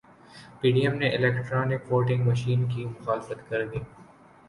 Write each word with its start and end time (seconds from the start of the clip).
پی 0.59 0.67
D 0.73 0.81
M 0.85 0.95
نے 1.01 1.07
electronic 1.09 1.81
voting 1.91 2.21
machine 2.29 2.65
کی 2.71 2.85
مخالفت 2.87 3.49
کردی 3.49 3.79